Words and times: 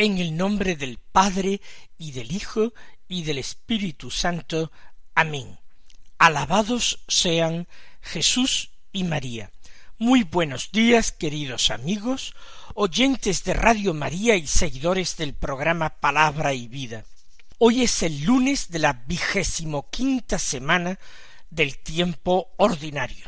En 0.00 0.18
el 0.18 0.36
nombre 0.36 0.76
del 0.76 0.98
Padre 0.98 1.60
y 1.98 2.12
del 2.12 2.30
Hijo 2.30 2.72
y 3.08 3.24
del 3.24 3.38
Espíritu 3.38 4.12
Santo. 4.12 4.70
Amén. 5.16 5.58
Alabados 6.18 7.00
sean 7.08 7.66
Jesús 8.00 8.70
y 8.92 9.02
María. 9.02 9.50
Muy 9.98 10.22
buenos 10.22 10.70
días, 10.70 11.10
queridos 11.10 11.72
amigos, 11.72 12.36
oyentes 12.74 13.42
de 13.42 13.54
Radio 13.54 13.92
María 13.92 14.36
y 14.36 14.46
seguidores 14.46 15.16
del 15.16 15.34
programa 15.34 15.98
Palabra 15.98 16.54
y 16.54 16.68
Vida. 16.68 17.04
Hoy 17.58 17.82
es 17.82 18.04
el 18.04 18.22
lunes 18.22 18.70
de 18.70 18.78
la 18.78 18.92
vigésimo 18.92 19.90
quinta 19.90 20.38
semana 20.38 21.00
del 21.50 21.76
tiempo 21.76 22.52
ordinario. 22.56 23.26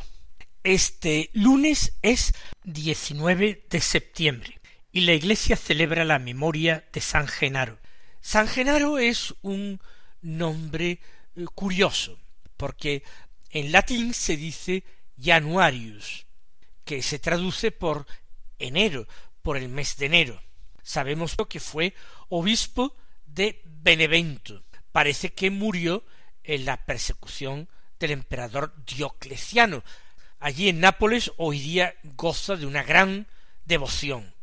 Este 0.62 1.30
lunes 1.32 1.94
es 2.02 2.32
19 2.62 3.66
de 3.68 3.80
septiembre 3.80 4.59
y 4.92 5.02
la 5.02 5.14
Iglesia 5.14 5.56
celebra 5.56 6.04
la 6.04 6.18
memoria 6.18 6.84
de 6.92 7.00
San 7.00 7.28
Genaro. 7.28 7.78
San 8.20 8.48
Genaro 8.48 8.98
es 8.98 9.34
un 9.42 9.80
nombre 10.20 11.00
eh, 11.36 11.44
curioso, 11.54 12.18
porque 12.56 13.02
en 13.50 13.72
latín 13.72 14.14
se 14.14 14.36
dice 14.36 14.84
Januarius, 15.20 16.26
que 16.84 17.02
se 17.02 17.18
traduce 17.18 17.70
por 17.70 18.06
enero, 18.58 19.06
por 19.42 19.56
el 19.56 19.68
mes 19.68 19.96
de 19.96 20.06
enero. 20.06 20.42
Sabemos 20.82 21.36
que 21.48 21.60
fue 21.60 21.94
obispo 22.28 22.96
de 23.26 23.62
Benevento. 23.64 24.64
Parece 24.92 25.32
que 25.32 25.50
murió 25.50 26.04
en 26.42 26.64
la 26.64 26.84
persecución 26.84 27.68
del 27.98 28.10
emperador 28.10 28.74
Diocleciano. 28.84 29.84
Allí 30.40 30.68
en 30.68 30.80
Nápoles 30.80 31.30
hoy 31.36 31.60
día 31.60 31.94
goza 32.02 32.56
de 32.56 32.66
una 32.66 32.82
gran 32.82 33.28
devoción 33.64 34.34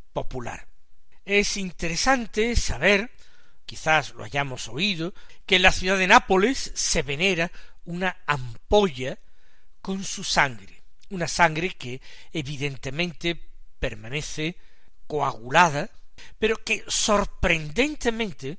Es 1.26 1.58
interesante 1.58 2.56
saber, 2.56 3.12
quizás 3.66 4.14
lo 4.14 4.24
hayamos 4.24 4.70
oído, 4.70 5.14
que 5.46 5.58
en 5.58 5.64
la 5.64 5.72
ciudad 5.72 5.98
de 5.98 6.08
Nápoles 6.08 6.72
se 6.74 7.02
venera 7.02 7.52
una 7.86 8.18
ampolla 8.26 9.20
con 9.82 10.04
su 10.04 10.24
sangre, 10.24 10.84
una 11.10 11.28
sangre 11.28 11.70
que 11.72 12.02
evidentemente 12.32 13.40
permanece 13.80 14.58
coagulada, 15.06 15.90
pero 16.40 16.64
que 16.64 16.84
sorprendentemente 16.88 18.58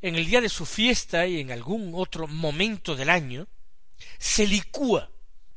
en 0.00 0.16
el 0.16 0.26
día 0.26 0.40
de 0.40 0.48
su 0.48 0.66
fiesta 0.66 1.26
y 1.26 1.40
en 1.40 1.50
algún 1.50 1.92
otro 1.94 2.26
momento 2.26 2.94
del 2.94 3.10
año 3.10 3.48
se 4.18 4.46
licúa 4.46 5.10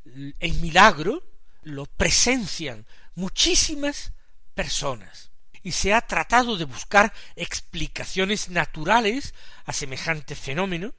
el 0.04 0.54
milagro, 0.54 1.22
lo 1.62 1.86
presencian 1.86 2.86
muchísimas 3.14 4.12
personas 4.54 5.27
y 5.62 5.72
se 5.72 5.94
ha 5.94 6.00
tratado 6.00 6.56
de 6.56 6.64
buscar 6.64 7.12
explicaciones 7.36 8.48
naturales 8.48 9.34
a 9.64 9.72
semejante 9.72 10.34
fenómeno, 10.34 10.94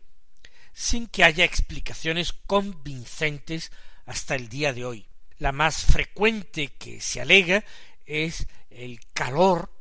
sin 0.74 1.08
que 1.08 1.24
haya 1.24 1.46
explicaciones 1.46 2.34
convincentes 2.34 3.72
hasta 4.06 4.36
el 4.36 4.50
día 4.50 4.74
de 4.74 4.86
hoy. 4.86 5.08
La 5.38 5.52
más 5.52 5.86
frecuente 5.86 6.74
que 6.78 7.02
se 7.02 7.22
alega 7.22 7.64
es 8.06 8.48
el 8.70 9.00
calor 9.14 9.72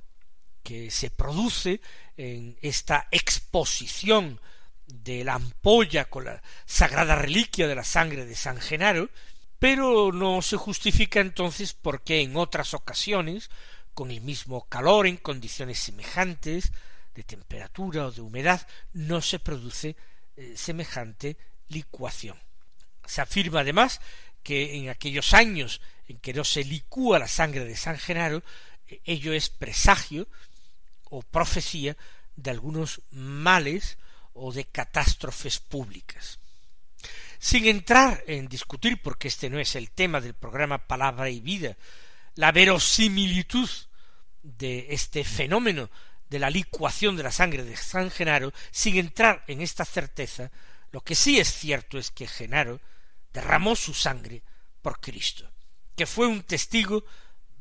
que 0.63 0.91
se 0.91 1.11
produce 1.11 1.81
en 2.17 2.59
esta 2.61 3.09
exposición 3.11 4.41
de 4.87 5.25
la 5.25 5.35
ampolla 5.35 6.07
con 6.07 6.25
la 6.25 6.43
sagrada 6.67 7.15
reliquia 7.15 7.67
de 7.67 7.75
la 7.75 7.85
sangre 7.85 8.27
de 8.27 8.35
San 8.35 8.61
Genaro, 8.61 9.11
pero 9.59 10.13
no 10.13 10.43
se 10.43 10.57
justifica 10.57 11.21
entonces 11.21 11.73
por 11.75 12.03
qué 12.03 12.21
en 12.21 12.37
otras 12.37 12.75
ocasiones 12.75 13.51
con 13.99 14.13
el 14.13 14.21
mismo 14.21 14.69
calor 14.69 15.09
en 15.09 15.17
condiciones 15.17 15.81
semejantes 15.81 16.71
de 17.17 17.25
temperatura 17.25 18.07
o 18.07 18.13
de 18.13 18.21
humedad 18.21 18.65
no 18.93 19.21
se 19.21 19.41
produce 19.41 19.97
eh, 20.37 20.55
semejante 20.57 21.37
licuación. 21.67 22.39
Se 23.05 23.23
afirma 23.23 23.59
además 23.59 24.01
que 24.45 24.77
en 24.77 24.89
aquellos 24.89 25.35
años 25.35 25.81
en 26.07 26.19
que 26.21 26.33
no 26.33 26.45
se 26.45 26.63
licúa 26.63 27.19
la 27.19 27.27
sangre 27.27 27.65
de 27.65 27.75
San 27.75 27.99
Genaro, 27.99 28.45
eh, 28.87 29.01
ello 29.05 29.33
es 29.33 29.51
presagio 29.51 30.29
o 31.11 31.23
profecía 31.23 31.97
de 32.37 32.53
algunos 32.53 33.03
males 33.11 33.99
o 34.33 34.53
de 34.53 34.65
catástrofes 34.65 35.59
públicas. 35.59 36.39
Sin 37.41 37.67
entrar 37.67 38.23
en 38.29 38.47
discutir, 38.47 39.03
porque 39.03 39.27
este 39.27 39.51
no 39.51 39.59
es 39.59 39.75
el 39.75 39.91
tema 39.91 40.21
del 40.21 40.35
programa 40.35 40.87
Palabra 40.87 41.29
y 41.31 41.41
Vida, 41.41 41.77
la 42.37 42.53
verosimilitud 42.53 43.69
de 44.57 44.87
este 44.91 45.25
fenómeno 45.25 45.91
de 46.29 46.39
la 46.39 46.51
licuación 46.51 47.17
de 47.17 47.23
la 47.23 47.33
sangre 47.33 47.65
de 47.65 47.77
San 47.77 48.11
Genaro, 48.11 48.53
sin 48.71 48.97
entrar 48.97 49.45
en 49.47 49.61
esta 49.63 49.85
certeza, 49.85 50.51
lo 50.91 51.01
que 51.01 51.15
sí 51.15 51.39
es 51.39 51.53
cierto 51.53 51.99
es 51.99 52.11
que 52.11 52.27
Genaro 52.27 52.81
derramó 53.33 53.77
su 53.77 53.95
sangre 53.95 54.43
por 54.83 55.01
Cristo, 55.01 55.51
que 55.97 56.07
fue 56.07 56.27
un 56.27 56.43
testigo 56.43 57.05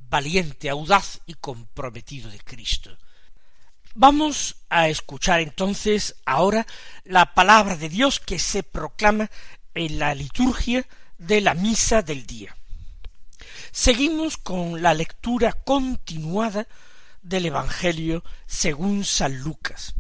valiente, 0.10 0.70
audaz 0.70 1.22
y 1.26 1.36
comprometido 1.36 2.30
de 2.30 2.40
Cristo. 2.40 2.98
Vamos 3.96 4.58
a 4.70 4.90
escuchar 4.90 5.40
entonces 5.40 6.16
ahora 6.26 6.68
la 7.04 7.34
palabra 7.34 7.76
de 7.76 7.90
Dios 7.90 8.20
que 8.20 8.40
se 8.40 8.64
proclama 8.64 9.30
en 9.74 10.00
la 10.00 10.14
liturgia 10.14 10.86
de 11.18 11.42
la 11.42 11.54
misa 11.54 12.02
del 12.02 12.26
día. 12.26 12.57
Seguimos 13.80 14.38
con 14.38 14.82
la 14.82 14.96
lectura 14.96 15.54
continuada 15.54 16.68
del 17.22 17.46
Evangelio 17.46 18.24
según 18.48 19.06
San 19.06 19.38
Lucas. 19.38 19.94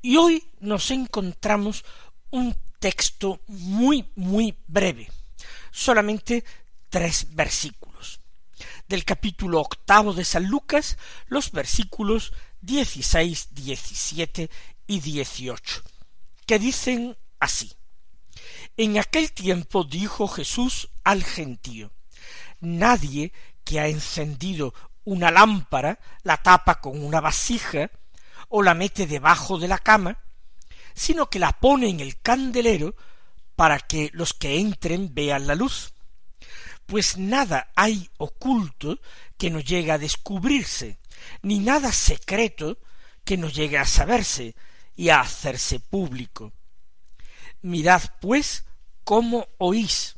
Y 0.00 0.16
hoy 0.16 0.42
nos 0.60 0.90
encontramos 0.90 1.84
un 2.30 2.56
texto 2.80 3.42
muy, 3.48 4.08
muy 4.16 4.56
breve, 4.66 5.12
solamente 5.70 6.42
tres 6.88 7.26
versículos. 7.34 8.20
Del 8.88 9.04
capítulo 9.04 9.60
octavo 9.60 10.14
de 10.14 10.24
San 10.24 10.46
Lucas, 10.46 10.96
los 11.26 11.52
versículos 11.52 12.32
dieciséis, 12.62 13.48
diecisiete 13.50 14.48
y 14.86 15.00
dieciocho, 15.00 15.82
que 16.46 16.58
dicen 16.58 17.14
así. 17.40 17.74
En 18.78 18.96
aquel 18.96 19.32
tiempo 19.32 19.84
dijo 19.84 20.28
Jesús 20.28 20.88
al 21.04 21.24
gentío, 21.24 21.92
Nadie 22.60 23.32
que 23.64 23.80
ha 23.80 23.88
encendido 23.88 24.74
una 25.04 25.30
lámpara 25.30 25.98
la 26.22 26.36
tapa 26.36 26.80
con 26.80 27.02
una 27.02 27.20
vasija 27.20 27.90
o 28.48 28.62
la 28.62 28.74
mete 28.74 29.06
debajo 29.06 29.58
de 29.58 29.68
la 29.68 29.78
cama, 29.78 30.18
sino 30.94 31.30
que 31.30 31.38
la 31.38 31.52
pone 31.52 31.88
en 31.88 32.00
el 32.00 32.20
candelero 32.20 32.94
para 33.54 33.78
que 33.78 34.10
los 34.12 34.34
que 34.34 34.58
entren 34.58 35.14
vean 35.14 35.46
la 35.46 35.54
luz. 35.54 35.94
Pues 36.86 37.18
nada 37.18 37.70
hay 37.74 38.10
oculto 38.18 39.00
que 39.36 39.50
no 39.50 39.60
llegue 39.60 39.92
a 39.92 39.98
descubrirse, 39.98 40.98
ni 41.42 41.58
nada 41.58 41.92
secreto 41.92 42.78
que 43.24 43.36
no 43.36 43.48
llegue 43.48 43.78
a 43.78 43.84
saberse 43.84 44.54
y 44.94 45.08
a 45.08 45.20
hacerse 45.20 45.80
público. 45.80 46.52
Mirad, 47.62 48.02
pues, 48.20 48.64
cómo 49.04 49.48
oís 49.58 50.15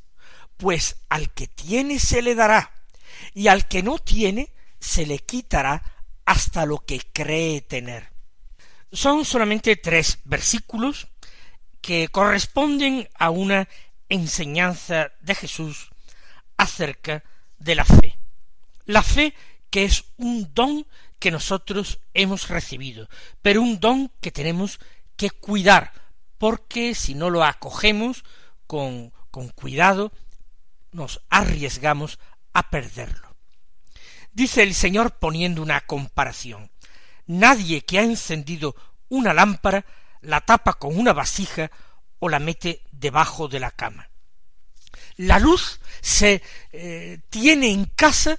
pues 0.58 0.96
al 1.08 1.32
que 1.32 1.46
tiene 1.46 1.98
se 1.98 2.20
le 2.20 2.34
dará, 2.34 2.74
y 3.32 3.48
al 3.48 3.66
que 3.66 3.82
no 3.82 3.98
tiene 3.98 4.52
se 4.78 5.06
le 5.06 5.20
quitará 5.20 5.82
hasta 6.26 6.66
lo 6.66 6.78
que 6.78 7.00
cree 7.12 7.62
tener. 7.62 8.10
Son 8.92 9.24
solamente 9.24 9.76
tres 9.76 10.18
versículos 10.24 11.08
que 11.80 12.08
corresponden 12.08 13.08
a 13.14 13.30
una 13.30 13.68
enseñanza 14.08 15.12
de 15.20 15.34
Jesús 15.34 15.90
acerca 16.56 17.22
de 17.58 17.74
la 17.74 17.84
fe. 17.84 18.18
La 18.84 19.02
fe 19.02 19.34
que 19.70 19.84
es 19.84 20.04
un 20.16 20.52
don 20.54 20.86
que 21.18 21.30
nosotros 21.30 22.00
hemos 22.14 22.48
recibido, 22.48 23.08
pero 23.42 23.62
un 23.62 23.80
don 23.80 24.10
que 24.20 24.30
tenemos 24.30 24.80
que 25.16 25.30
cuidar, 25.30 25.92
porque 26.38 26.94
si 26.94 27.14
no 27.14 27.30
lo 27.30 27.44
acogemos 27.44 28.24
con, 28.66 29.12
con 29.30 29.48
cuidado, 29.48 30.12
nos 30.92 31.20
arriesgamos 31.28 32.18
a 32.52 32.70
perderlo. 32.70 33.36
Dice 34.32 34.62
el 34.62 34.74
Señor 34.74 35.18
poniendo 35.18 35.62
una 35.62 35.80
comparación. 35.80 36.70
Nadie 37.26 37.82
que 37.82 37.98
ha 37.98 38.02
encendido 38.02 38.74
una 39.08 39.34
lámpara 39.34 39.84
la 40.20 40.40
tapa 40.40 40.74
con 40.74 40.98
una 40.98 41.12
vasija 41.12 41.70
o 42.18 42.28
la 42.28 42.38
mete 42.38 42.82
debajo 42.90 43.48
de 43.48 43.60
la 43.60 43.70
cama. 43.70 44.10
La 45.16 45.38
luz 45.38 45.80
se 46.00 46.42
eh, 46.72 47.20
tiene 47.28 47.70
en 47.70 47.86
casa 47.86 48.38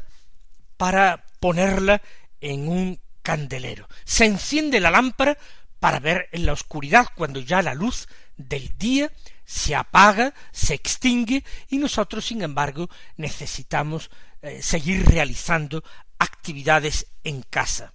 para 0.78 1.25
ponerla 1.40 2.01
en 2.42 2.68
un 2.68 3.00
candelero. 3.22 3.88
Se 4.06 4.25
enciende 4.25 4.80
la 4.80 4.92
lámpara 4.92 5.38
para 5.80 6.00
ver 6.00 6.30
en 6.31 6.46
la 6.46 6.54
oscuridad 6.54 7.07
cuando 7.16 7.40
ya 7.40 7.62
la 7.62 7.74
luz 7.74 8.07
del 8.38 8.78
día 8.78 9.12
se 9.50 9.74
apaga, 9.74 10.36
se 10.51 10.75
extingue 10.75 11.44
y 11.69 11.80
nosotros, 11.80 12.28
sin 12.28 12.44
embargo, 12.44 12.88
necesitamos 13.18 14.12
eh, 14.44 14.62
seguir 14.62 15.04
realizando 15.07 15.84
actividades 16.19 17.07
en 17.24 17.42
casa. 17.42 17.92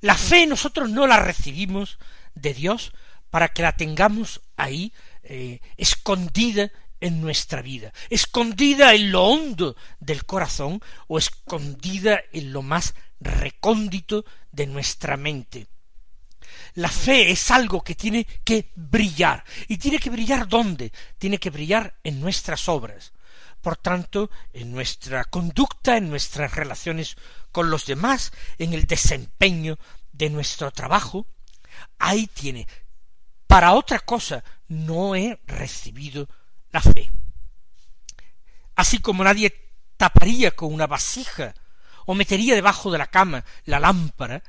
La 0.00 0.14
fe 0.14 0.46
nosotros 0.46 0.88
no 0.88 1.06
la 1.06 1.20
recibimos 1.20 1.98
de 2.34 2.54
Dios 2.54 2.94
para 3.28 3.48
que 3.48 3.60
la 3.60 3.76
tengamos 3.76 4.40
ahí 4.56 4.94
eh, 5.24 5.60
escondida 5.76 6.72
en 7.00 7.20
nuestra 7.20 7.60
vida, 7.60 7.92
escondida 8.08 8.94
en 8.94 9.12
lo 9.12 9.24
hondo 9.24 9.76
del 10.00 10.24
corazón 10.24 10.80
o 11.06 11.18
escondida 11.18 12.22
en 12.32 12.54
lo 12.54 12.62
más 12.62 12.94
recóndito 13.20 14.24
de 14.52 14.66
nuestra 14.66 15.18
mente. 15.18 15.66
La 16.76 16.90
fe 16.90 17.30
es 17.30 17.50
algo 17.50 17.82
que 17.82 17.94
tiene 17.94 18.24
que 18.44 18.70
brillar. 18.74 19.42
¿Y 19.66 19.78
tiene 19.78 19.98
que 19.98 20.10
brillar 20.10 20.46
dónde? 20.46 20.92
Tiene 21.18 21.38
que 21.38 21.48
brillar 21.48 21.94
en 22.04 22.20
nuestras 22.20 22.68
obras. 22.68 23.14
Por 23.62 23.78
tanto, 23.78 24.30
en 24.52 24.72
nuestra 24.72 25.24
conducta, 25.24 25.96
en 25.96 26.10
nuestras 26.10 26.54
relaciones 26.54 27.16
con 27.50 27.70
los 27.70 27.86
demás, 27.86 28.30
en 28.58 28.74
el 28.74 28.84
desempeño 28.84 29.78
de 30.12 30.28
nuestro 30.28 30.70
trabajo, 30.70 31.26
ahí 31.98 32.26
tiene. 32.26 32.68
Para 33.46 33.72
otra 33.72 34.00
cosa 34.00 34.44
no 34.68 35.16
he 35.16 35.40
recibido 35.46 36.28
la 36.72 36.82
fe. 36.82 37.10
Así 38.74 38.98
como 38.98 39.24
nadie 39.24 39.72
taparía 39.96 40.50
con 40.50 40.74
una 40.74 40.86
vasija 40.86 41.54
o 42.04 42.14
metería 42.14 42.54
debajo 42.54 42.92
de 42.92 42.98
la 42.98 43.06
cama 43.06 43.46
la 43.64 43.80
lámpara 43.80 44.42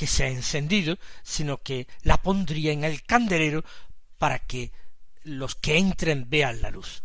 que 0.00 0.06
se 0.06 0.24
ha 0.24 0.28
encendido, 0.28 0.98
sino 1.22 1.58
que 1.58 1.86
la 2.04 2.16
pondría 2.22 2.72
en 2.72 2.84
el 2.84 3.02
candelero 3.02 3.62
para 4.16 4.38
que 4.38 4.72
los 5.24 5.56
que 5.56 5.76
entren 5.76 6.24
vean 6.30 6.62
la 6.62 6.70
luz. 6.70 7.02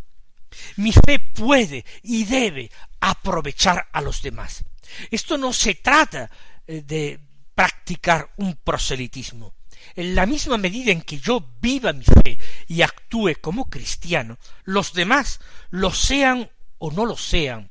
Mi 0.77 0.93
fe 0.93 1.19
puede 1.19 1.83
y 2.03 2.23
debe 2.23 2.71
aprovechar 3.01 3.89
a 3.91 3.99
los 3.99 4.21
demás. 4.21 4.63
Esto 5.11 5.37
no 5.37 5.51
se 5.51 5.75
trata 5.75 6.31
eh, 6.65 6.83
de 6.83 7.19
practicar 7.53 8.31
un 8.37 8.55
proselitismo. 8.55 9.55
En 9.93 10.15
la 10.15 10.25
misma 10.25 10.57
medida 10.57 10.93
en 10.93 11.01
que 11.01 11.19
yo 11.19 11.45
viva 11.59 11.91
mi 11.91 12.05
fe 12.05 12.39
y 12.69 12.81
actúe 12.81 13.33
como 13.41 13.69
cristiano, 13.69 14.37
los 14.63 14.93
demás, 14.93 15.41
lo 15.69 15.91
sean 15.91 16.49
o 16.77 16.91
no 16.91 17.05
lo 17.05 17.17
sean, 17.17 17.69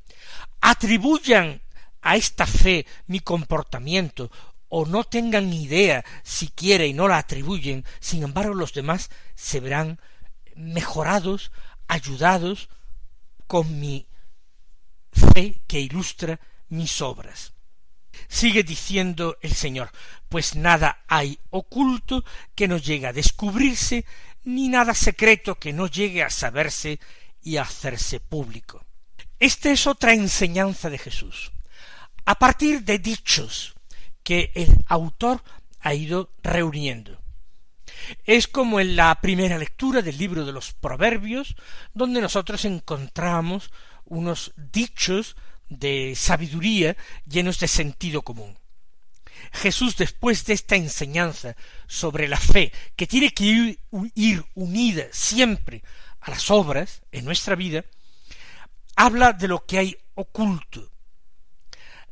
atribuyan 0.61 1.63
a 2.03 2.15
esta 2.15 2.45
fe 2.45 2.85
mi 3.07 3.21
comportamiento 3.21 4.29
o 4.69 4.85
no 4.85 5.03
tengan 5.03 5.53
idea 5.53 6.03
siquiera 6.23 6.85
y 6.85 6.93
no 6.93 7.07
la 7.07 7.17
atribuyen, 7.17 7.85
sin 7.99 8.23
embargo 8.23 8.53
los 8.53 8.73
demás 8.73 9.09
se 9.35 9.59
verán 9.59 9.99
mejorados, 10.55 11.51
ayudados 11.87 12.69
con 13.47 13.79
mi 13.79 14.07
fe 15.11 15.61
que 15.67 15.79
ilustra 15.79 16.39
mis 16.69 17.01
obras. 17.01 17.53
Sigue 18.27 18.63
diciendo 18.63 19.37
el 19.41 19.53
Señor, 19.53 19.91
pues 20.29 20.55
nada 20.55 21.03
hay 21.07 21.37
oculto 21.49 22.23
que 22.55 22.67
no 22.67 22.77
llegue 22.77 23.07
a 23.07 23.13
descubrirse, 23.13 24.05
ni 24.43 24.69
nada 24.69 24.93
secreto 24.93 25.55
que 25.55 25.73
no 25.73 25.87
llegue 25.87 26.23
a 26.23 26.29
saberse 26.29 26.99
y 27.41 27.57
a 27.57 27.63
hacerse 27.63 28.19
público. 28.19 28.85
Esta 29.39 29.69
es 29.69 29.85
otra 29.85 30.13
enseñanza 30.13 30.89
de 30.89 30.97
Jesús. 30.97 31.51
A 32.25 32.35
partir 32.35 32.83
de 32.83 32.99
dichos 32.99 33.74
que 34.25 34.51
el 34.55 34.83
autor 34.87 35.43
ha 35.79 35.93
ido 35.93 36.31
reuniendo. 36.41 37.21
Es 38.25 38.47
como 38.47 38.79
en 38.79 38.95
la 38.95 39.21
primera 39.21 39.57
lectura 39.59 40.01
del 40.01 40.17
libro 40.17 40.45
de 40.45 40.51
los 40.51 40.73
Proverbios, 40.73 41.55
donde 41.93 42.21
nosotros 42.21 42.65
encontramos 42.65 43.71
unos 44.03 44.51
dichos 44.57 45.35
de 45.69 46.13
sabiduría 46.15 46.97
llenos 47.27 47.59
de 47.59 47.67
sentido 47.67 48.23
común. 48.23 48.57
Jesús, 49.53 49.95
después 49.95 50.43
de 50.45 50.53
esta 50.53 50.75
enseñanza 50.75 51.55
sobre 51.85 52.27
la 52.27 52.39
fe, 52.39 52.73
que 52.95 53.05
tiene 53.05 53.31
que 53.31 53.77
ir, 54.15 54.45
unida 54.55 55.05
siempre 55.11 55.83
a 56.21 56.31
las 56.31 56.49
obras 56.49 57.03
en 57.11 57.25
nuestra 57.25 57.55
vida, 57.55 57.85
habla 58.95 59.33
de 59.33 59.47
lo 59.47 59.67
que 59.67 59.77
hay 59.77 59.97
oculto. 60.15 60.91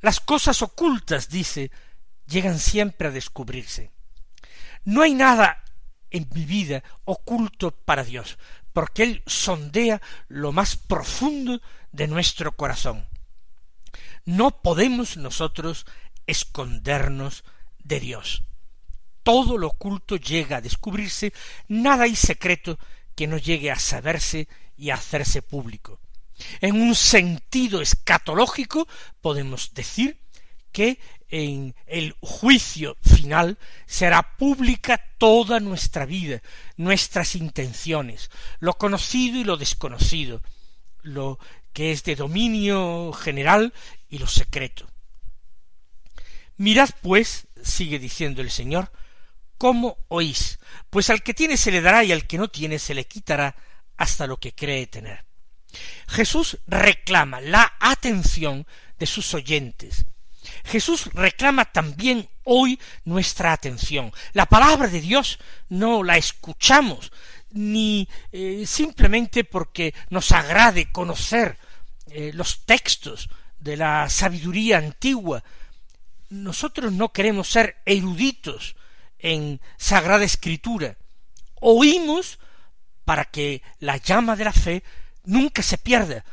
Las 0.02 0.20
cosas 0.20 0.62
ocultas, 0.62 1.28
dice, 1.28 1.72
llegan 2.34 2.60
siempre 2.60 3.08
a 3.08 3.12
descubrirse. 3.12 3.92
No 4.84 5.04
hay 5.04 5.14
nada 5.14 5.64
en 6.10 6.28
mi 6.34 6.46
vida 6.46 6.84
oculto 7.06 7.72
para 7.72 8.04
Dios, 8.04 8.38
porque 8.74 9.04
Él 9.04 9.24
sondea 9.26 10.02
lo 10.28 10.52
más 10.52 10.76
profundo 10.76 11.62
de 11.92 12.08
nuestro 12.08 12.56
corazón. 12.56 13.08
No 14.26 14.62
podemos 14.62 15.16
nosotros 15.18 15.86
escondernos 16.28 17.44
de 17.84 18.00
Dios. 18.00 18.44
Todo 19.22 19.58
lo 19.58 19.68
oculto 19.68 20.18
llega 20.18 20.58
a 20.58 20.62
descubrirse, 20.62 21.34
nada 21.68 22.06
hay 22.06 22.16
secreto 22.16 22.78
que 23.16 23.28
no 23.28 23.38
llegue 23.38 23.72
a 23.72 23.80
saberse 23.80 24.48
y 24.76 24.90
a 24.90 24.96
hacerse 24.96 25.42
público. 25.42 26.00
En 26.62 26.82
un 26.82 26.96
sentido 26.96 27.82
escatológico 27.82 28.88
podemos 29.22 29.74
decir 29.74 30.20
que 30.74 31.00
en 31.30 31.74
el 31.88 32.16
juicio 32.20 32.98
final 33.02 33.58
será 33.86 34.36
pública 34.38 35.02
toda 35.18 35.62
nuestra 35.62 36.06
vida, 36.06 36.42
nuestras 36.76 37.36
intenciones, 37.36 38.30
lo 38.60 38.74
conocido 38.74 39.40
y 39.40 39.46
lo 39.46 39.56
desconocido, 39.56 40.42
lo 41.02 41.40
que 41.72 41.92
es 41.92 42.04
de 42.04 42.16
dominio 42.16 43.14
general 43.14 43.74
y 44.10 44.18
lo 44.18 44.28
secreto. 44.28 44.88
Mirad 46.58 46.90
pues, 47.02 47.48
sigue 47.64 47.98
diciendo 47.98 48.42
el 48.42 48.52
Señor, 48.52 48.92
cómo 49.58 49.98
oís, 50.10 50.60
pues 50.90 51.10
al 51.10 51.24
que 51.24 51.34
tiene 51.34 51.58
se 51.58 51.72
le 51.72 51.82
dará 51.82 52.04
y 52.04 52.12
al 52.12 52.28
que 52.28 52.38
no 52.38 52.50
tiene 52.50 52.80
se 52.80 52.94
le 52.94 53.06
quitará 53.06 53.56
hasta 53.98 54.28
lo 54.28 54.38
que 54.38 54.54
cree 54.54 54.88
tener. 54.88 55.26
Jesús 56.08 56.60
reclama 56.68 57.42
la 57.42 57.74
atención 57.80 58.68
de 59.00 59.06
sus 59.06 59.34
oyentes. 59.34 60.06
Jesús 60.64 61.10
reclama 61.14 61.66
también 61.66 62.30
hoy 62.44 62.80
nuestra 63.06 63.54
atención. 63.54 64.12
La 64.34 64.46
palabra 64.46 64.88
de 64.88 65.02
Dios 65.02 65.40
no 65.70 66.04
la 66.04 66.18
escuchamos 66.18 67.12
ni 67.52 68.08
eh, 68.32 68.64
simplemente 68.66 69.44
porque 69.44 69.94
nos 70.10 70.32
agrade 70.32 70.92
conocer 70.92 71.58
eh, 72.08 72.32
los 72.34 72.66
textos 72.66 73.30
de 73.60 73.78
la 73.78 74.10
sabiduría 74.10 74.78
antigua. 74.78 75.44
Nosotros 76.30 76.92
no 76.92 77.14
queremos 77.14 77.50
ser 77.50 77.78
eruditos 77.86 78.76
en 79.20 79.62
Sagrada 79.78 80.26
Escritura. 80.26 80.98
Oímos 81.62 82.40
para 83.06 83.26
que 83.26 83.62
la 83.80 83.98
llama 83.98 84.36
de 84.36 84.44
la 84.44 84.54
fe 84.54 84.84
nunca 85.24 85.62
se 85.62 85.78
pierda, 85.78 86.26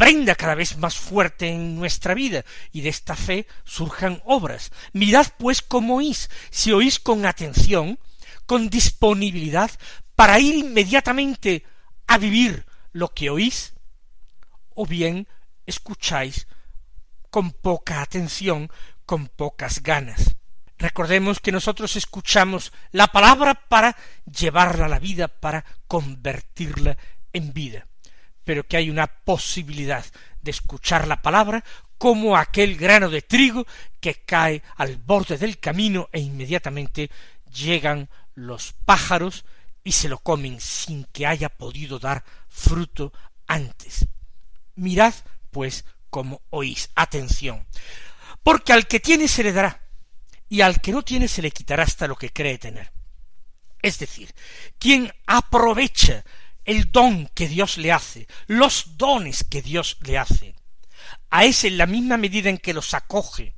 prenda 0.00 0.34
cada 0.34 0.54
vez 0.54 0.78
más 0.78 0.96
fuerte 0.96 1.48
en 1.48 1.76
nuestra 1.76 2.14
vida, 2.14 2.42
y 2.72 2.80
de 2.80 2.88
esta 2.88 3.14
fe 3.14 3.46
surjan 3.64 4.22
obras. 4.24 4.72
Mirad 4.94 5.26
pues 5.36 5.60
cómo 5.60 5.96
oís, 5.96 6.30
si 6.48 6.72
oís 6.72 6.98
con 6.98 7.26
atención, 7.26 7.98
con 8.46 8.70
disponibilidad, 8.70 9.70
para 10.16 10.40
ir 10.40 10.54
inmediatamente 10.54 11.64
a 12.06 12.16
vivir 12.16 12.64
lo 12.92 13.08
que 13.08 13.28
oís, 13.28 13.74
o 14.74 14.86
bien 14.86 15.28
escucháis 15.66 16.46
con 17.28 17.52
poca 17.52 18.00
atención, 18.00 18.70
con 19.04 19.28
pocas 19.28 19.82
ganas. 19.82 20.34
Recordemos 20.78 21.40
que 21.40 21.52
nosotros 21.52 21.94
escuchamos 21.96 22.72
la 22.90 23.08
palabra 23.08 23.52
para 23.68 23.94
llevarla 24.24 24.86
a 24.86 24.88
la 24.88 24.98
vida, 24.98 25.28
para 25.28 25.66
convertirla 25.86 26.96
en 27.34 27.52
vida, 27.52 27.86
pero 28.44 28.66
que 28.66 28.76
hay 28.76 28.90
una 28.90 29.06
posibilidad 29.06 30.04
de 30.42 30.50
escuchar 30.50 31.06
la 31.06 31.22
palabra 31.22 31.64
como 31.98 32.36
aquel 32.36 32.76
grano 32.76 33.10
de 33.10 33.22
trigo 33.22 33.66
que 34.00 34.14
cae 34.14 34.62
al 34.76 34.96
borde 34.96 35.36
del 35.36 35.58
camino 35.58 36.08
e 36.12 36.20
inmediatamente 36.20 37.10
llegan 37.52 38.08
los 38.34 38.72
pájaros 38.84 39.44
y 39.84 39.92
se 39.92 40.08
lo 40.08 40.18
comen 40.18 40.60
sin 40.60 41.04
que 41.12 41.26
haya 41.26 41.48
podido 41.48 41.98
dar 41.98 42.24
fruto 42.48 43.12
antes. 43.46 44.06
Mirad, 44.76 45.14
pues, 45.50 45.84
como 46.08 46.42
oís. 46.50 46.90
Atención. 46.94 47.66
Porque 48.42 48.72
al 48.72 48.86
que 48.86 49.00
tiene 49.00 49.28
se 49.28 49.42
le 49.42 49.52
dará, 49.52 49.82
y 50.48 50.62
al 50.62 50.80
que 50.80 50.92
no 50.92 51.02
tiene 51.02 51.28
se 51.28 51.42
le 51.42 51.50
quitará 51.50 51.84
hasta 51.84 52.08
lo 52.08 52.16
que 52.16 52.30
cree 52.30 52.58
tener. 52.58 52.92
Es 53.82 53.98
decir, 53.98 54.34
quien 54.78 55.12
aprovecha 55.26 56.24
el 56.64 56.90
don 56.92 57.28
que 57.34 57.48
Dios 57.48 57.78
le 57.78 57.92
hace, 57.92 58.26
los 58.46 58.96
dones 58.96 59.44
que 59.44 59.62
Dios 59.62 59.98
le 60.02 60.18
hace, 60.18 60.54
a 61.30 61.44
ese 61.44 61.68
en 61.68 61.78
la 61.78 61.86
misma 61.86 62.16
medida 62.16 62.50
en 62.50 62.58
que 62.58 62.74
los 62.74 62.94
acoge, 62.94 63.54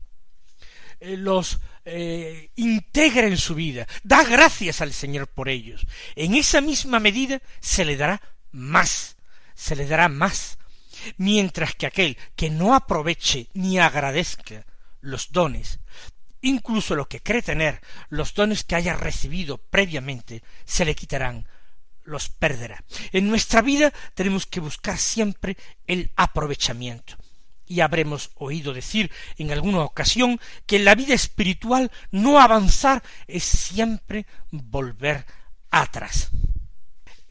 eh, 1.01 1.17
los 1.17 1.59
eh, 1.85 2.51
integra 2.57 3.27
en 3.27 3.39
su 3.39 3.55
vida, 3.55 3.87
da 4.03 4.23
gracias 4.25 4.81
al 4.81 4.93
Señor 4.93 5.29
por 5.29 5.49
ellos, 5.49 5.87
en 6.15 6.35
esa 6.35 6.61
misma 6.61 7.01
medida 7.01 7.41
se 7.61 7.85
le 7.85 7.97
dará 7.97 8.21
más, 8.51 9.17
se 9.55 9.75
le 9.77 9.87
dará 9.87 10.09
más, 10.09 10.59
mientras 11.17 11.75
que 11.75 11.87
aquel 11.87 12.17
que 12.37 12.51
no 12.51 12.75
aproveche 12.75 13.49
ni 13.55 13.79
agradezca 13.79 14.65
los 15.01 15.33
dones, 15.33 15.81
incluso 16.41 16.95
lo 16.95 17.09
que 17.09 17.21
cree 17.21 17.43
tener, 17.43 17.81
los 18.09 18.35
dones 18.35 18.65
que 18.65 18.75
haya 18.75 18.95
recibido 18.95 19.59
previamente, 19.59 20.43
se 20.65 20.85
le 20.85 20.95
quitarán, 20.95 21.47
los 22.05 22.29
perderá. 22.29 22.85
En 23.13 23.29
nuestra 23.29 23.63
vida 23.63 23.93
tenemos 24.15 24.47
que 24.47 24.61
buscar 24.61 24.99
siempre 24.99 25.57
el 25.87 26.11
aprovechamiento. 26.17 27.17
Y 27.67 27.81
habremos 27.81 28.31
oído 28.35 28.75
decir 28.75 29.11
en 29.39 29.51
alguna 29.51 29.81
ocasión 29.81 30.41
que 30.67 30.77
en 30.77 30.85
la 30.85 30.95
vida 30.95 31.15
espiritual 31.15 31.91
no 32.11 32.41
avanzar 32.41 33.03
es 33.27 33.45
siempre 33.45 34.27
volver 34.51 35.25
atrás. 35.71 36.31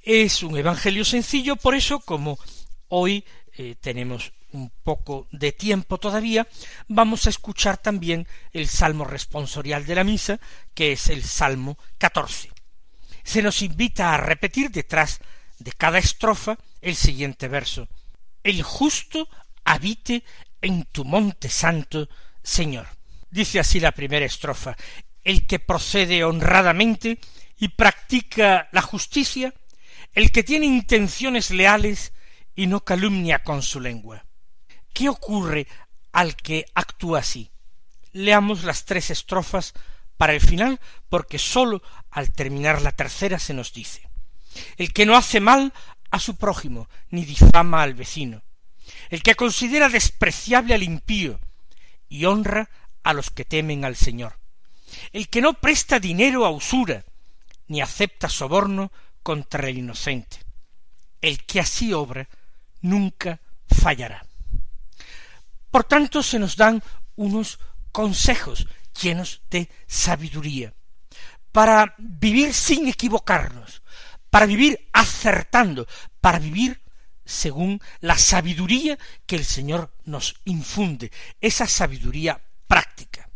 Es 0.01 0.41
un 0.41 0.57
evangelio 0.57 1.05
sencillo, 1.05 1.57
por 1.57 1.75
eso 1.75 1.99
como 1.99 2.39
hoy 2.87 3.23
eh, 3.57 3.75
tenemos 3.79 4.33
un 4.53 4.71
poco 4.83 5.27
de 5.31 5.51
tiempo 5.51 5.97
todavía, 5.97 6.47
vamos 6.87 7.25
a 7.25 7.29
escuchar 7.29 7.77
también 7.77 8.27
el 8.51 8.67
salmo 8.67 9.05
responsorial 9.05 9.85
de 9.85 9.95
la 9.95 10.03
misa, 10.03 10.39
que 10.73 10.93
es 10.93 11.09
el 11.09 11.23
salmo 11.23 11.77
catorce. 11.97 12.50
Se 13.23 13.41
nos 13.41 13.61
invita 13.61 14.13
a 14.13 14.17
repetir 14.17 14.71
detrás 14.71 15.19
de 15.59 15.71
cada 15.71 15.99
estrofa 15.99 16.57
el 16.81 16.95
siguiente 16.95 17.47
verso. 17.47 17.87
El 18.43 18.63
justo 18.63 19.29
habite 19.63 20.23
en 20.61 20.85
tu 20.85 21.05
monte 21.05 21.49
santo, 21.49 22.09
Señor. 22.43 22.87
Dice 23.29 23.59
así 23.59 23.79
la 23.79 23.91
primera 23.91 24.25
estrofa. 24.25 24.75
El 25.23 25.45
que 25.45 25.59
procede 25.59 26.23
honradamente 26.23 27.19
y 27.57 27.69
practica 27.69 28.67
la 28.71 28.81
justicia, 28.81 29.53
el 30.13 30.31
que 30.31 30.43
tiene 30.43 30.65
intenciones 30.65 31.51
leales 31.51 32.11
y 32.55 32.67
no 32.67 32.83
calumnia 32.83 33.39
con 33.43 33.61
su 33.61 33.79
lengua. 33.79 34.25
¿Qué 34.93 35.09
ocurre 35.09 35.67
al 36.11 36.35
que 36.35 36.65
actúa 36.73 37.19
así? 37.19 37.51
Leamos 38.11 38.63
las 38.63 38.85
tres 38.85 39.09
estrofas 39.11 39.73
para 40.21 40.33
el 40.33 40.39
final, 40.39 40.79
porque 41.09 41.39
sólo 41.39 41.81
al 42.11 42.31
terminar 42.31 42.83
la 42.83 42.91
tercera 42.91 43.39
se 43.39 43.55
nos 43.55 43.73
dice 43.73 44.07
el 44.77 44.93
que 44.93 45.07
no 45.07 45.17
hace 45.17 45.39
mal 45.39 45.73
a 46.11 46.19
su 46.19 46.35
prójimo, 46.35 46.87
ni 47.09 47.25
difama 47.25 47.81
al 47.81 47.95
vecino, 47.95 48.43
el 49.09 49.23
que 49.23 49.33
considera 49.33 49.89
despreciable 49.89 50.75
al 50.75 50.83
impío, 50.83 51.39
y 52.07 52.25
honra 52.25 52.69
a 53.01 53.13
los 53.13 53.31
que 53.31 53.45
temen 53.45 53.83
al 53.83 53.95
Señor, 53.95 54.37
el 55.11 55.27
que 55.27 55.41
no 55.41 55.55
presta 55.55 55.99
dinero 55.99 56.45
a 56.45 56.51
usura, 56.51 57.03
ni 57.67 57.81
acepta 57.81 58.29
soborno 58.29 58.91
contra 59.23 59.69
el 59.69 59.79
inocente, 59.79 60.37
el 61.19 61.43
que 61.45 61.61
así 61.61 61.93
obra 61.93 62.29
nunca 62.81 63.39
fallará. 63.67 64.23
Por 65.71 65.83
tanto, 65.83 66.21
se 66.21 66.37
nos 66.37 66.57
dan 66.57 66.83
unos 67.15 67.57
consejos 67.91 68.67
llenos 69.01 69.41
de 69.50 69.70
sabiduría 69.88 70.74
para 71.51 71.96
vivir 71.98 72.53
sin 72.53 72.88
equivocarnos, 72.88 73.81
para 74.29 74.46
vivir 74.46 74.89
acertando, 74.93 75.88
para 76.22 76.39
vivir 76.39 76.81
según 77.25 77.81
la 78.00 78.17
sabiduría 78.17 78.98
que 79.25 79.36
el 79.36 79.46
Señor 79.46 79.93
nos 80.05 80.36
infunde, 80.46 81.12
esa 81.39 81.67
sabiduría 81.67 82.41
práctica. 82.67 83.29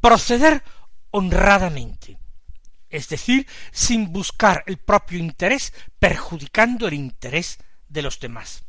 Proceder 0.00 0.62
honradamente, 1.10 2.18
es 2.88 3.08
decir, 3.08 3.46
sin 3.70 4.12
buscar 4.12 4.64
el 4.66 4.78
propio 4.78 5.18
interés, 5.18 5.72
perjudicando 5.98 6.88
el 6.88 6.94
interés 6.94 7.58
de 7.88 8.02
los 8.02 8.18
demás. 8.18 8.64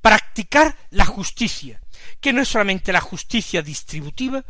Practicar 0.00 0.76
la 0.90 1.04
justicia, 1.04 1.80
que 2.20 2.32
no 2.32 2.42
es 2.42 2.48
solamente 2.48 2.92
la 2.92 3.00
justicia 3.00 3.62
distributiva, 3.62 4.44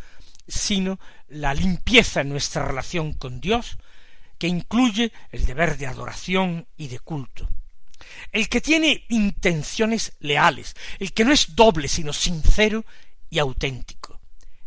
sino 0.50 0.98
la 1.28 1.54
limpieza 1.54 2.20
en 2.20 2.28
nuestra 2.28 2.64
relación 2.64 3.12
con 3.14 3.40
Dios, 3.40 3.78
que 4.38 4.48
incluye 4.48 5.12
el 5.30 5.44
deber 5.44 5.76
de 5.76 5.86
adoración 5.86 6.66
y 6.76 6.88
de 6.88 6.98
culto. 6.98 7.48
El 8.32 8.48
que 8.48 8.60
tiene 8.60 9.04
intenciones 9.08 10.12
leales, 10.20 10.74
el 10.98 11.12
que 11.12 11.24
no 11.24 11.32
es 11.32 11.54
doble, 11.54 11.88
sino 11.88 12.12
sincero 12.12 12.84
y 13.28 13.38
auténtico, 13.38 14.20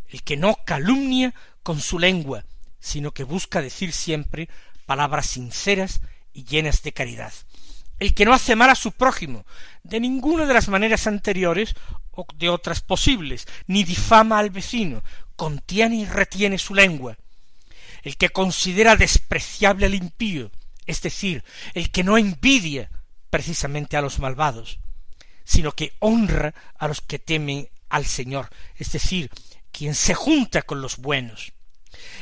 el 0.07 0.23
que 0.23 0.37
no 0.37 0.57
calumnia 0.65 1.33
con 1.63 1.79
su 1.81 1.99
lengua, 1.99 2.45
sino 2.79 3.11
que 3.11 3.23
busca 3.23 3.61
decir 3.61 3.93
siempre 3.93 4.49
palabras 4.85 5.25
sinceras 5.25 6.01
y 6.33 6.43
llenas 6.43 6.83
de 6.83 6.93
caridad, 6.93 7.33
el 7.99 8.13
que 8.13 8.25
no 8.25 8.33
hace 8.33 8.55
mal 8.55 8.69
a 8.69 8.75
su 8.75 8.91
prójimo, 8.91 9.45
de 9.83 9.99
ninguna 9.99 10.45
de 10.45 10.53
las 10.53 10.67
maneras 10.67 11.07
anteriores 11.07 11.75
o 12.11 12.27
de 12.35 12.49
otras 12.49 12.81
posibles, 12.81 13.47
ni 13.67 13.83
difama 13.83 14.39
al 14.39 14.49
vecino, 14.49 15.03
contiene 15.35 15.97
y 15.97 16.05
retiene 16.05 16.57
su 16.57 16.73
lengua, 16.73 17.17
el 18.03 18.17
que 18.17 18.29
considera 18.29 18.95
despreciable 18.95 19.85
al 19.85 19.95
impío, 19.95 20.51
es 20.85 21.01
decir, 21.01 21.43
el 21.73 21.91
que 21.91 22.03
no 22.03 22.17
envidia 22.17 22.89
precisamente 23.29 23.97
a 23.97 24.01
los 24.01 24.19
malvados, 24.19 24.79
sino 25.43 25.71
que 25.71 25.93
honra 25.99 26.53
a 26.77 26.87
los 26.87 27.01
que 27.01 27.19
temen 27.19 27.69
al 27.89 28.05
Señor, 28.05 28.49
es 28.75 28.91
decir, 28.91 29.29
quien 29.71 29.95
se 29.95 30.13
junta 30.13 30.61
con 30.61 30.81
los 30.81 30.97
buenos, 30.97 31.53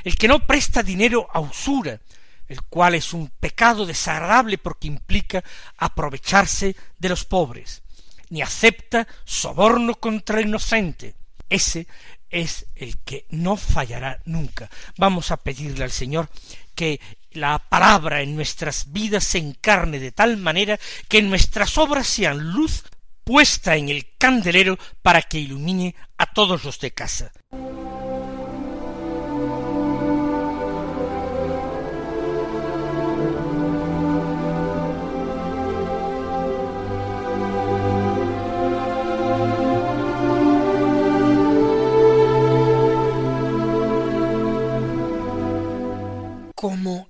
el 0.04 0.16
que 0.16 0.28
no 0.28 0.46
presta 0.46 0.84
dinero 0.84 1.28
a 1.34 1.40
usura, 1.40 2.00
el 2.48 2.62
cual 2.64 2.96
es 2.96 3.14
un 3.14 3.30
pecado 3.30 3.86
desagradable 3.86 4.58
porque 4.58 4.88
implica 4.88 5.44
aprovecharse 5.78 6.76
de 6.98 7.10
los 7.10 7.26
pobres, 7.26 7.82
ni 8.30 8.42
acepta 8.42 9.08
soborno 9.24 9.96
contra 9.96 10.40
el 10.40 10.48
inocente. 10.48 11.16
Ese 11.50 11.88
es 12.32 12.66
el 12.76 12.98
que 13.00 13.26
no 13.30 13.58
fallará 13.58 14.20
nunca. 14.26 14.70
Vamos 14.98 15.32
a 15.32 15.38
pedirle 15.38 15.84
al 15.84 15.92
Señor 15.92 16.30
que 16.74 17.00
la 17.32 17.60
palabra 17.60 18.22
en 18.22 18.36
nuestras 18.36 18.92
vidas 18.92 19.24
se 19.24 19.38
encarne 19.38 20.00
de 20.00 20.12
tal 20.12 20.38
manera 20.38 20.80
que 21.08 21.22
nuestras 21.22 21.78
obras 21.78 22.08
sean 22.08 22.52
luz 22.54 22.84
puesta 23.24 23.76
en 23.76 23.90
el 23.90 24.08
candelero 24.18 24.78
para 25.02 25.22
que 25.22 25.40
ilumine 25.40 25.96
a 26.18 26.26
todos 26.34 26.64
los 26.64 26.80
de 26.80 26.92
casa. 26.92 27.32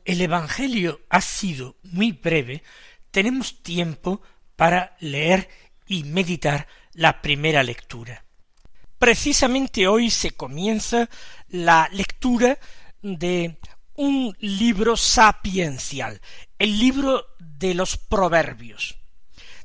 El 0.03 0.21
Evangelio 0.21 1.01
ha 1.09 1.21
sido 1.21 1.77
muy 1.83 2.11
breve, 2.11 2.63
tenemos 3.11 3.61
tiempo 3.61 4.21
para 4.55 4.95
leer 4.99 5.47
y 5.85 6.03
meditar 6.03 6.67
la 6.93 7.21
primera 7.21 7.61
lectura. 7.61 8.25
Precisamente 8.97 9.87
hoy 9.87 10.09
se 10.09 10.31
comienza 10.31 11.09
la 11.49 11.87
lectura 11.91 12.57
de 13.01 13.59
un 13.95 14.35
libro 14.39 14.97
sapiencial, 14.97 16.19
el 16.57 16.79
libro 16.79 17.27
de 17.39 17.73
los 17.75 17.97
Proverbios, 17.97 18.97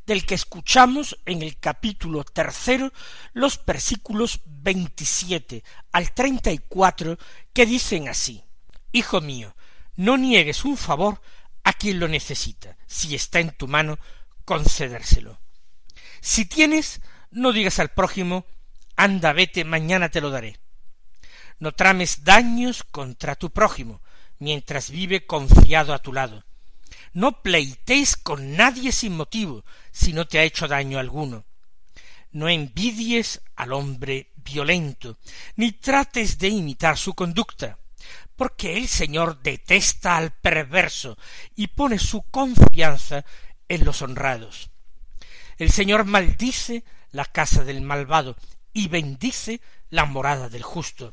del 0.04 0.26
que 0.26 0.34
escuchamos 0.34 1.18
en 1.24 1.42
el 1.42 1.58
capítulo 1.58 2.24
tercero 2.24 2.92
los 3.32 3.64
versículos 3.64 4.40
veintisiete 4.44 5.64
al 5.92 6.12
treinta 6.12 6.50
y 6.52 6.58
cuatro 6.58 7.18
que 7.52 7.64
dicen 7.64 8.08
así 8.08 8.42
Hijo 8.92 9.20
mío, 9.20 9.55
no 9.96 10.16
niegues 10.16 10.64
un 10.64 10.76
favor 10.76 11.20
a 11.64 11.72
quien 11.72 11.98
lo 11.98 12.06
necesita, 12.06 12.76
si 12.86 13.14
está 13.14 13.40
en 13.40 13.50
tu 13.50 13.66
mano 13.66 13.98
concedérselo. 14.44 15.40
Si 16.20 16.44
tienes, 16.44 17.00
no 17.30 17.52
digas 17.52 17.78
al 17.78 17.90
prójimo, 17.90 18.46
anda, 18.94 19.32
vete, 19.32 19.64
mañana 19.64 20.08
te 20.10 20.20
lo 20.20 20.30
daré. 20.30 20.58
No 21.58 21.72
trames 21.72 22.24
daños 22.24 22.84
contra 22.84 23.34
tu 23.34 23.50
prójimo, 23.50 24.00
mientras 24.38 24.90
vive 24.90 25.26
confiado 25.26 25.94
a 25.94 25.98
tu 25.98 26.12
lado. 26.12 26.44
No 27.12 27.42
pleitéis 27.42 28.16
con 28.16 28.56
nadie 28.56 28.92
sin 28.92 29.16
motivo, 29.16 29.64
si 29.90 30.12
no 30.12 30.26
te 30.26 30.38
ha 30.38 30.44
hecho 30.44 30.68
daño 30.68 30.98
alguno. 30.98 31.46
No 32.30 32.48
envidies 32.48 33.40
al 33.56 33.72
hombre 33.72 34.30
violento, 34.36 35.16
ni 35.56 35.72
trates 35.72 36.38
de 36.38 36.48
imitar 36.48 36.98
su 36.98 37.14
conducta 37.14 37.78
porque 38.36 38.76
el 38.76 38.88
Señor 38.88 39.42
detesta 39.42 40.16
al 40.16 40.32
perverso 40.32 41.16
y 41.54 41.68
pone 41.68 41.98
su 41.98 42.22
confianza 42.22 43.24
en 43.68 43.84
los 43.84 44.02
honrados. 44.02 44.70
El 45.58 45.70
Señor 45.70 46.04
maldice 46.04 46.84
la 47.10 47.24
casa 47.24 47.64
del 47.64 47.80
malvado 47.80 48.36
y 48.72 48.88
bendice 48.88 49.60
la 49.88 50.04
morada 50.04 50.48
del 50.48 50.62
justo. 50.62 51.12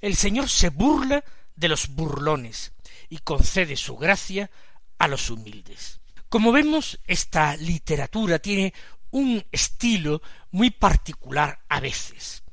El 0.00 0.16
Señor 0.16 0.48
se 0.48 0.70
burla 0.70 1.22
de 1.54 1.68
los 1.68 1.88
burlones 1.88 2.72
y 3.08 3.18
concede 3.18 3.76
su 3.76 3.96
gracia 3.96 4.50
a 4.98 5.08
los 5.08 5.28
humildes. 5.30 6.00
Como 6.28 6.50
vemos, 6.50 6.98
esta 7.06 7.56
literatura 7.56 8.38
tiene 8.38 8.72
un 9.10 9.44
estilo 9.52 10.22
muy 10.50 10.70
particular 10.70 11.60
a 11.68 11.80
veces. 11.80 12.43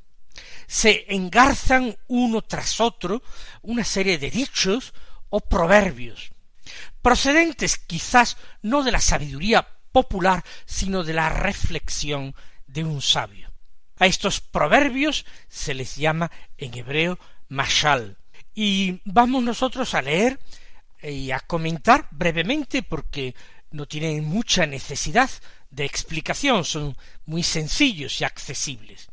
Se 0.71 1.05
engarzan 1.13 1.97
uno 2.07 2.43
tras 2.43 2.79
otro 2.79 3.21
una 3.61 3.83
serie 3.83 4.17
de 4.17 4.31
dichos 4.31 4.93
o 5.27 5.41
proverbios, 5.41 6.31
procedentes 7.01 7.77
quizás 7.77 8.37
no 8.61 8.81
de 8.81 8.93
la 8.93 9.01
sabiduría 9.01 9.67
popular, 9.91 10.45
sino 10.65 11.03
de 11.03 11.11
la 11.11 11.27
reflexión 11.27 12.33
de 12.67 12.85
un 12.85 13.01
sabio. 13.01 13.51
A 13.99 14.05
estos 14.05 14.39
proverbios 14.39 15.25
se 15.49 15.73
les 15.73 15.97
llama 15.97 16.31
en 16.57 16.73
hebreo 16.73 17.19
mashal. 17.49 18.15
Y 18.55 19.01
vamos 19.03 19.43
nosotros 19.43 19.93
a 19.93 20.01
leer 20.01 20.39
y 21.03 21.31
a 21.31 21.41
comentar 21.41 22.07
brevemente 22.11 22.81
porque 22.81 23.35
no 23.71 23.87
tienen 23.87 24.23
mucha 24.23 24.65
necesidad 24.65 25.29
de 25.69 25.83
explicación, 25.83 26.63
son 26.63 26.95
muy 27.25 27.43
sencillos 27.43 28.21
y 28.21 28.23
accesibles. 28.23 29.10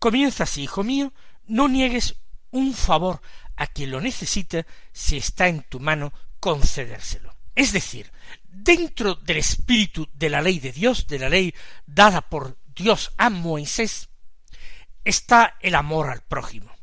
Comienza 0.00 0.44
así, 0.44 0.62
hijo 0.62 0.82
mío, 0.82 1.12
no 1.46 1.68
niegues 1.68 2.16
un 2.50 2.72
favor 2.72 3.20
a 3.54 3.66
quien 3.66 3.90
lo 3.90 4.00
necesita 4.00 4.66
si 4.92 5.18
está 5.18 5.46
en 5.46 5.62
tu 5.62 5.78
mano 5.78 6.14
concedérselo. 6.40 7.36
Es 7.54 7.74
decir, 7.74 8.10
dentro 8.48 9.14
del 9.14 9.36
espíritu 9.36 10.08
de 10.14 10.30
la 10.30 10.40
ley 10.40 10.58
de 10.58 10.72
Dios, 10.72 11.06
de 11.06 11.18
la 11.18 11.28
ley 11.28 11.54
dada 11.84 12.22
por 12.22 12.56
Dios 12.74 13.12
a 13.18 13.28
Moisés, 13.28 14.08
está 15.04 15.58
el 15.60 15.74
amor 15.74 16.08
al 16.08 16.22
prójimo. 16.22 16.74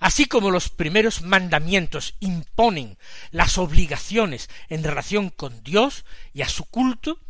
Así 0.00 0.24
como 0.24 0.50
los 0.50 0.70
primeros 0.70 1.20
mandamientos 1.20 2.14
imponen 2.20 2.96
las 3.32 3.58
obligaciones 3.58 4.48
en 4.70 4.82
relación 4.82 5.28
con 5.28 5.62
Dios 5.62 6.06
y 6.32 6.40
a 6.40 6.48
su 6.48 6.64
culto, 6.64 7.20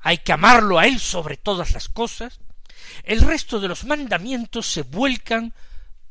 hay 0.00 0.16
que 0.16 0.32
amarlo 0.32 0.78
a 0.78 0.86
Él 0.86 0.98
sobre 0.98 1.36
todas 1.36 1.72
las 1.72 1.90
cosas, 1.90 2.40
el 3.04 3.20
resto 3.22 3.60
de 3.60 3.68
los 3.68 3.84
mandamientos 3.84 4.66
se 4.66 4.82
vuelcan 4.82 5.52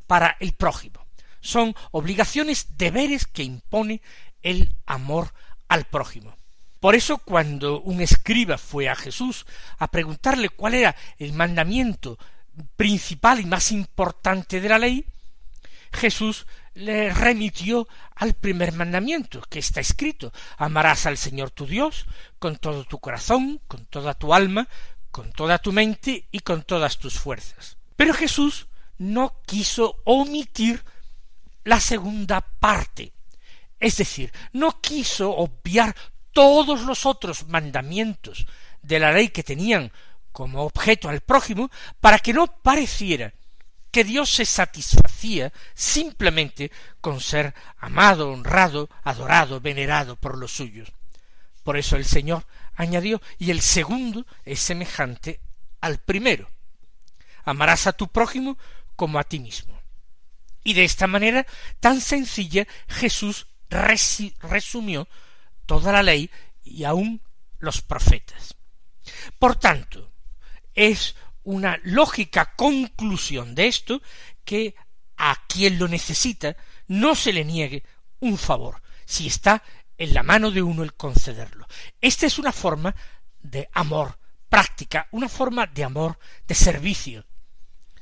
para 0.08 0.38
el 0.40 0.54
prójimo. 0.54 1.06
Son 1.42 1.76
obligaciones, 1.92 2.78
deberes 2.78 3.26
que 3.26 3.44
impone 3.44 4.02
el 4.42 4.76
amor 4.86 5.34
al 5.68 5.86
prójimo. 5.86 6.36
Por 6.80 6.96
eso 6.96 7.18
cuando 7.18 7.82
un 7.82 8.02
escriba 8.02 8.58
fue 8.58 8.90
a 8.90 8.96
Jesús 8.96 9.46
a 9.78 9.88
preguntarle 9.90 10.50
cuál 10.50 10.76
era 10.76 10.96
el 11.18 11.34
mandamiento 11.34 12.18
principal 12.76 13.40
y 13.40 13.46
más 13.46 13.72
importante 13.72 14.62
de 14.62 14.70
la 14.70 14.80
ley, 14.80 15.06
Jesús 15.92 16.46
le 16.74 17.12
remitió 17.12 17.88
al 18.16 18.34
primer 18.34 18.74
mandamiento 18.74 19.42
que 19.50 19.60
está 19.60 19.82
escrito 19.82 20.32
amarás 20.58 21.08
al 21.08 21.18
Señor 21.18 21.50
tu 21.50 21.66
Dios 21.66 22.06
con 22.38 22.58
todo 22.58 22.84
tu 22.86 23.00
corazón, 23.00 23.60
con 23.68 23.86
toda 23.86 24.14
tu 24.14 24.34
alma, 24.34 24.68
con 25.12 25.32
toda 25.32 25.60
tu 25.60 25.72
mente 25.72 26.28
y 26.32 26.40
con 26.40 26.64
todas 26.64 26.98
tus 26.98 27.20
fuerzas. 27.20 27.78
Pero 27.96 28.14
Jesús 28.14 28.68
no 28.98 29.42
quiso 29.46 30.02
omitir 30.06 30.84
la 31.64 31.80
segunda 31.80 32.42
parte, 32.42 33.12
es 33.80 33.98
decir, 33.98 34.32
no 34.54 34.80
quiso 34.82 35.32
obviar 35.32 35.96
todos 36.32 36.82
los 36.82 37.06
otros 37.06 37.48
mandamientos 37.48 38.48
de 38.82 39.00
la 39.00 39.12
ley 39.12 39.30
que 39.30 39.44
tenían 39.44 39.92
como 40.32 40.64
objeto 40.64 41.10
al 41.10 41.22
prójimo 41.22 41.70
para 42.00 42.20
que 42.20 42.34
no 42.34 42.48
pareciera 42.48 43.34
que 43.92 44.04
Dios 44.04 44.30
se 44.30 44.46
satisfacía 44.46 45.52
simplemente 45.74 46.72
con 47.02 47.20
ser 47.20 47.56
amado, 47.80 48.30
honrado, 48.30 48.90
adorado, 49.04 49.60
venerado 49.60 50.16
por 50.16 50.38
los 50.38 50.52
suyos. 50.52 50.92
Por 51.64 51.78
eso 51.78 51.96
el 51.96 52.06
Señor 52.06 52.46
añadió, 52.78 53.22
y 53.38 53.52
el 53.52 53.62
segundo 53.62 54.26
es 54.46 54.62
semejante 54.62 55.42
al 55.82 55.98
primero. 55.98 56.50
Amarás 57.44 57.88
a 57.88 57.94
tu 57.94 58.08
prójimo 58.08 58.58
como 58.96 59.20
a 59.20 59.24
ti 59.24 59.40
mismo. 59.40 59.78
Y 60.64 60.74
de 60.74 60.84
esta 60.84 61.08
manera 61.08 61.46
tan 61.80 62.00
sencilla 62.00 62.68
Jesús 62.88 63.48
resumió 63.70 65.08
toda 65.66 65.92
la 65.92 66.04
ley 66.04 66.30
y 66.64 66.84
aun 66.84 67.22
los 67.60 67.82
profetas. 67.82 68.56
Por 69.40 69.56
tanto, 69.56 70.12
es 70.74 71.16
una 71.44 71.80
lógica 71.84 72.54
conclusión 72.56 73.56
de 73.56 73.68
esto 73.68 74.02
que 74.46 74.76
a 75.18 75.48
quien 75.48 75.80
lo 75.80 75.88
necesita 75.88 76.56
no 76.88 77.16
se 77.16 77.34
le 77.34 77.44
niegue 77.44 77.84
un 78.20 78.38
favor, 78.38 78.82
si 79.06 79.28
está 79.28 79.64
en 79.98 80.14
la 80.14 80.24
mano 80.24 80.52
de 80.52 80.62
uno 80.62 80.84
el 80.84 80.94
concederlo. 80.94 81.68
Esta 82.02 82.26
es 82.26 82.38
una 82.38 82.52
forma 82.52 82.96
de 83.40 83.70
amor 83.74 84.18
práctica, 84.50 85.08
una 85.12 85.30
forma 85.30 85.68
de 85.68 85.84
amor 85.84 86.20
de 86.48 86.56
servicio. 86.56 87.26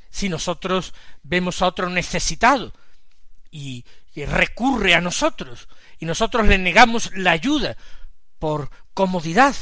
Si 0.09 0.29
nosotros 0.29 0.93
vemos 1.23 1.61
a 1.61 1.67
otro 1.67 1.89
necesitado 1.89 2.73
y, 3.51 3.85
recurre 4.15 4.95
a 4.95 5.01
nosotros 5.01 5.67
y 5.99 6.05
nosotros 6.05 6.47
le 6.47 6.57
negamos 6.57 7.11
la 7.17 7.31
ayuda 7.31 7.75
por 8.39 8.69
comodidad, 8.93 9.53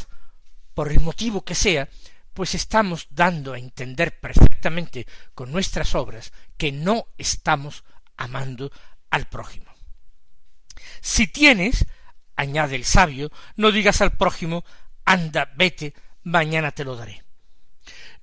por 0.76 0.92
el 0.92 1.00
motivo 1.00 1.44
que 1.44 1.56
sea, 1.56 1.90
pues 2.36 2.54
estamos 2.54 3.08
dando 3.10 3.54
a 3.54 3.58
entender 3.58 4.20
perfectamente 4.20 5.08
con 5.34 5.52
nuestras 5.52 5.96
obras 5.96 6.34
que 6.56 6.72
no 6.72 7.08
estamos 7.18 7.84
amando 8.16 8.72
al 9.10 9.26
prójimo. 9.26 9.74
Si 11.02 11.26
tienes, 11.26 11.86
añade 12.36 12.76
el 12.76 12.86
sabio, 12.86 13.32
no 13.56 13.72
digas 13.72 14.02
al 14.02 14.18
prójimo, 14.18 14.64
anda, 15.06 15.52
vete, 15.56 15.94
mañana 16.24 16.72
te 16.72 16.84
lo 16.84 16.96
daré. 16.96 17.24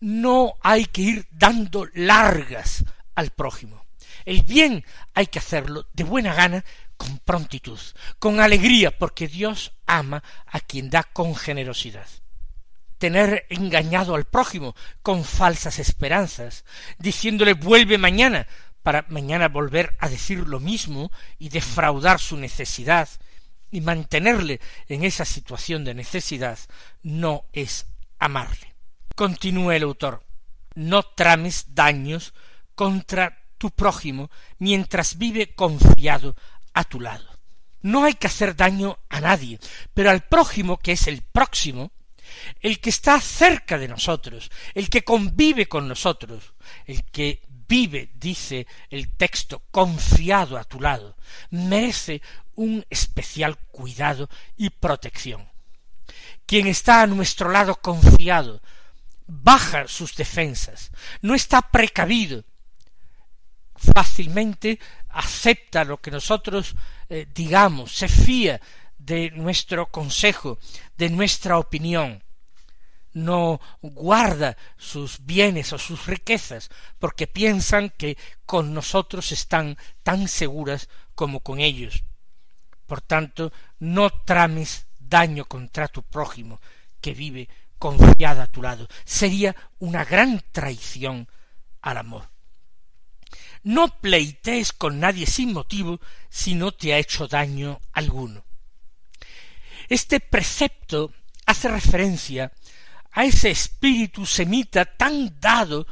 No 0.01 0.55
hay 0.62 0.87
que 0.87 1.03
ir 1.03 1.29
dando 1.31 1.87
largas 1.94 2.85
al 3.14 3.31
prójimo. 3.31 3.85
El 4.25 4.42
bien 4.42 4.85
hay 5.14 5.27
que 5.27 5.38
hacerlo 5.38 5.87
de 5.92 6.05
buena 6.05 6.35
gana, 6.35 6.64
con 6.96 7.18
prontitud, 7.18 7.81
con 8.18 8.40
alegría, 8.40 8.96
porque 8.96 9.27
Dios 9.27 9.73
ama 9.87 10.23
a 10.46 10.61
quien 10.61 10.90
da 10.90 11.03
con 11.05 11.35
generosidad 11.35 12.07
tener 13.01 13.46
engañado 13.49 14.14
al 14.14 14.27
prójimo 14.27 14.77
con 15.03 15.25
falsas 15.25 15.79
esperanzas, 15.79 16.66
diciéndole 16.99 17.55
vuelve 17.55 17.96
mañana, 17.96 18.46
para 18.83 19.07
mañana 19.09 19.49
volver 19.49 19.96
a 19.99 20.09
decir 20.09 20.46
lo 20.46 20.61
mismo 20.61 21.11
y 21.38 21.49
defraudar 21.49 22.20
su 22.20 22.37
necesidad 22.37 23.09
y 23.70 23.80
mantenerle 23.80 24.61
en 24.88 25.04
esa 25.04 25.24
situación 25.24 25.85
de 25.85 25.94
necesidad, 25.94 26.59
no 27.02 27.44
es 27.52 27.87
amarle. 28.18 28.74
Continúa 29.14 29.76
el 29.76 29.83
autor. 29.83 30.24
No 30.74 31.02
trames 31.02 31.74
daños 31.74 32.33
contra 32.74 33.44
tu 33.59 33.70
prójimo 33.70 34.30
mientras 34.59 35.18
vive 35.18 35.54
confiado 35.54 36.37
a 36.72 36.85
tu 36.85 37.00
lado. 37.00 37.26
No 37.83 38.04
hay 38.04 38.14
que 38.14 38.26
hacer 38.26 38.56
daño 38.56 38.98
a 39.09 39.20
nadie, 39.20 39.59
pero 39.94 40.11
al 40.11 40.22
prójimo, 40.22 40.78
que 40.78 40.92
es 40.92 41.06
el 41.06 41.22
próximo, 41.22 41.92
el 42.61 42.80
que 42.80 42.90
está 42.90 43.20
cerca 43.20 43.78
de 43.78 43.88
nosotros, 43.88 44.50
el 44.74 44.88
que 44.88 45.02
convive 45.02 45.66
con 45.66 45.88
nosotros, 45.88 46.54
el 46.87 47.04
que 47.04 47.42
vive, 47.68 48.11
dice 48.14 48.66
el 48.90 49.11
texto, 49.16 49.62
confiado 49.70 50.59
a 50.59 50.64
tu 50.64 50.80
lado, 50.80 51.16
merece 51.50 52.20
un 52.61 52.85
especial 52.90 53.57
cuidado 53.70 54.29
y 54.57 54.68
protección. 54.68 55.49
Quien 56.44 56.66
está 56.66 57.03
a 57.03 57.07
nuestro 57.07 57.51
lado 57.51 57.77
confiado, 57.77 58.61
baja 59.27 59.88
sus 59.88 60.14
defensas, 60.14 60.90
no 61.23 61.35
está 61.35 61.62
precavido, 61.62 62.44
fácilmente 63.75 64.79
acepta 65.09 65.85
lo 65.85 66.01
que 66.01 66.11
nosotros 66.11 66.75
eh, 67.09 67.27
digamos, 67.35 67.92
se 67.92 68.09
fía 68.09 68.61
de 68.96 69.31
nuestro 69.33 69.90
consejo, 69.90 70.59
de 70.96 71.09
nuestra 71.09 71.59
opinión, 71.59 72.23
no 73.12 73.61
guarda 73.83 74.57
sus 74.77 75.25
bienes 75.25 75.73
o 75.73 75.79
sus 75.79 76.07
riquezas, 76.07 76.70
porque 77.01 77.27
piensan 77.27 77.90
que 77.90 78.16
con 78.46 78.75
nosotros 78.75 79.33
están 79.33 79.77
tan 80.03 80.29
seguras 80.29 80.88
como 81.16 81.40
con 81.40 81.59
ellos. 81.59 82.05
Por 82.90 83.03
tanto, 83.03 83.53
no 83.79 84.11
trames 84.11 84.88
daño 84.98 85.44
contra 85.44 85.87
tu 85.87 86.03
prójimo, 86.03 86.61
que 87.00 87.14
vive 87.14 87.48
confiada 87.79 88.42
a 88.42 88.50
tu 88.50 88.62
lado. 88.62 88.88
Sería 89.05 89.55
una 89.79 90.05
gran 90.05 90.42
traición 90.50 91.29
al 91.83 91.98
amor. 91.98 92.29
no 93.62 94.00
pleitees 94.00 94.72
con 94.72 94.98
nadie 94.98 95.24
sin 95.24 95.53
motivo 95.53 96.00
si 96.31 96.57
no 96.57 96.72
te 96.72 96.92
ha 96.92 96.98
hecho 96.98 97.29
daño 97.29 97.81
alguno. 97.92 98.44
Este 99.88 100.18
precepto 100.18 101.12
hace 101.46 101.68
referencia 101.68 102.50
a 103.12 103.24
ese 103.24 103.53
espíritu 103.53 104.26
semita 104.26 104.85
tan 104.85 105.38
dado 105.38 105.87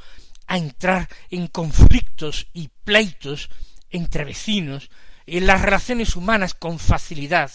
a 0.49 0.59
entrar 0.59 1.09
en 1.31 1.47
conflictos 1.47 2.49
y 2.53 2.67
pleitos 2.83 3.51
entre 3.89 4.25
vecinos, 4.25 4.91
en 5.37 5.47
las 5.47 5.61
relaciones 5.61 6.17
humanas 6.17 6.55
con 6.55 6.79
facilidad, 6.79 7.51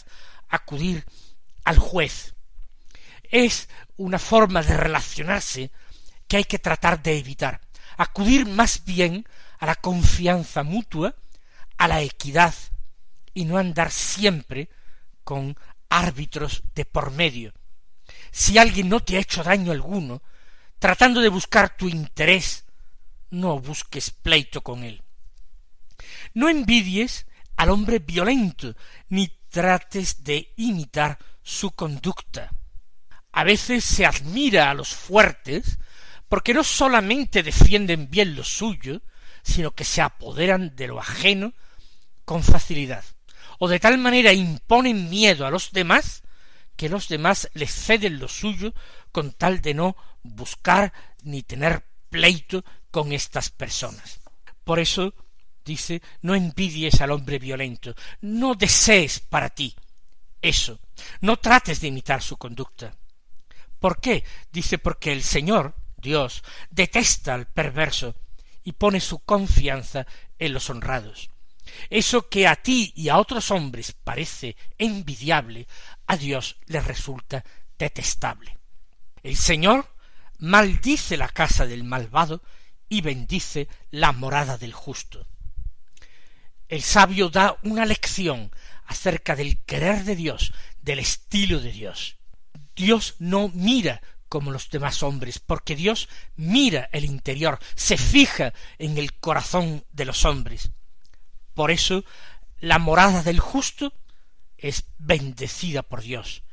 acudir 0.49 1.05
al 1.63 1.79
juez. 1.79 2.35
Es 3.23 3.67
una 3.97 4.19
forma 4.19 4.61
de 4.61 4.77
relacionarse 4.77 5.71
que 6.27 6.37
hay 6.37 6.43
que 6.43 6.59
tratar 6.59 7.01
de 7.01 7.17
evitar, 7.17 7.61
acudir 7.97 8.45
más 8.45 8.85
bien 8.85 9.27
a 9.59 9.65
la 9.65 9.75
confianza 9.75 10.63
mutua, 10.63 11.15
a 11.77 11.87
la 11.87 12.01
equidad, 12.01 12.53
y 13.33 13.45
no 13.45 13.57
andar 13.57 13.91
siempre 13.91 14.69
con 15.23 15.55
árbitros 15.89 16.63
de 16.75 16.85
por 16.85 17.11
medio. 17.11 17.53
Si 18.31 18.57
alguien 18.57 18.89
no 18.89 18.99
te 18.99 19.17
ha 19.17 19.21
hecho 19.21 19.43
daño 19.43 19.71
alguno, 19.71 20.21
tratando 20.79 21.21
de 21.21 21.29
buscar 21.29 21.75
tu 21.75 21.87
interés, 21.87 22.65
no 23.29 23.59
busques 23.59 24.11
pleito 24.11 24.61
con 24.61 24.83
él. 24.83 25.01
No 26.33 26.49
envidies 26.49 27.25
al 27.55 27.69
hombre 27.69 27.99
violento, 27.99 28.75
ni 29.09 29.27
trates 29.49 30.23
de 30.23 30.53
imitar 30.57 31.17
su 31.41 31.71
conducta. 31.71 32.51
A 33.31 33.43
veces 33.43 33.83
se 33.83 34.05
admira 34.05 34.69
a 34.69 34.73
los 34.73 34.89
fuertes 34.93 35.77
porque 36.29 36.53
no 36.53 36.63
solamente 36.63 37.43
defienden 37.43 38.09
bien 38.09 38.35
lo 38.35 38.43
suyo, 38.43 39.01
sino 39.43 39.71
que 39.71 39.83
se 39.83 40.01
apoderan 40.01 40.75
de 40.75 40.87
lo 40.87 40.99
ajeno 40.99 41.53
con 42.25 42.43
facilidad, 42.43 43.03
o 43.59 43.67
de 43.67 43.79
tal 43.79 43.97
manera 43.97 44.33
imponen 44.33 45.09
miedo 45.09 45.45
a 45.45 45.51
los 45.51 45.71
demás 45.71 46.23
que 46.75 46.89
los 46.89 47.07
demás 47.07 47.49
les 47.53 47.71
ceden 47.71 48.19
lo 48.19 48.27
suyo 48.27 48.73
con 49.11 49.33
tal 49.33 49.61
de 49.61 49.73
no 49.73 49.95
buscar 50.23 50.93
ni 51.21 51.43
tener 51.43 51.85
pleito 52.09 52.63
con 52.91 53.11
estas 53.11 53.49
personas. 53.49 54.21
Por 54.63 54.79
eso 54.79 55.13
dice, 55.65 56.01
no 56.21 56.35
envidies 56.35 57.01
al 57.01 57.11
hombre 57.11 57.39
violento, 57.39 57.95
no 58.21 58.55
desees 58.55 59.19
para 59.19 59.49
ti 59.49 59.75
eso, 60.43 60.77
no 61.21 61.37
trates 61.37 61.79
de 61.79 61.87
imitar 61.87 62.21
su 62.21 62.37
conducta. 62.37 62.93
¿Por 63.79 63.99
qué? 63.99 64.23
Dice 64.51 64.77
porque 64.77 65.13
el 65.13 65.23
Señor, 65.23 65.73
Dios, 65.97 66.43
detesta 66.69 67.33
al 67.33 67.47
perverso 67.47 68.15
y 68.63 68.73
pone 68.73 68.99
su 68.99 69.19
confianza 69.19 70.05
en 70.37 70.53
los 70.53 70.69
honrados. 70.69 71.29
Eso 71.89 72.27
que 72.27 72.45
a 72.45 72.57
ti 72.57 72.91
y 72.95 73.07
a 73.07 73.17
otros 73.17 73.51
hombres 73.51 73.93
parece 73.93 74.57
envidiable, 74.77 75.65
a 76.07 76.17
Dios 76.17 76.57
le 76.65 76.81
resulta 76.81 77.43
detestable. 77.79 78.57
El 79.23 79.37
Señor 79.37 79.95
maldice 80.39 81.15
la 81.15 81.29
casa 81.29 81.65
del 81.65 81.85
malvado 81.85 82.41
y 82.89 82.99
bendice 82.99 83.69
la 83.91 84.11
morada 84.11 84.57
del 84.57 84.73
justo. 84.73 85.25
El 86.69 86.81
sabio 86.81 87.29
da 87.29 87.57
una 87.63 87.85
lección 87.85 88.51
acerca 88.85 89.35
del 89.35 89.57
querer 89.63 90.03
de 90.03 90.15
Dios, 90.15 90.53
del 90.81 90.99
estilo 90.99 91.59
de 91.59 91.71
Dios. 91.71 92.17
Dios 92.75 93.15
no 93.19 93.49
mira 93.49 94.01
como 94.29 94.51
los 94.51 94.69
demás 94.69 95.03
hombres, 95.03 95.37
porque 95.39 95.75
Dios 95.75 96.09
mira 96.35 96.89
el 96.91 97.05
interior, 97.05 97.59
se 97.75 97.97
fija 97.97 98.53
en 98.79 98.97
el 98.97 99.13
corazón 99.13 99.85
de 99.91 100.05
los 100.05 100.25
hombres. 100.25 100.71
Por 101.53 101.69
eso 101.69 102.03
la 102.59 102.79
morada 102.79 103.21
del 103.21 103.39
justo 103.39 103.93
es 104.57 104.85
bendecida 104.97 105.83
por 105.83 106.01
Dios, 106.01 106.43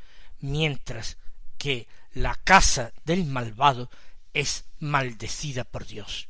mientras 0.41 1.17
que 1.57 1.89
la 2.13 2.35
casa 2.35 2.93
del 3.05 3.25
malvado 3.25 3.91
es 4.35 4.65
maldecida 4.79 5.65
por 5.65 5.87
Dios. 5.87 6.30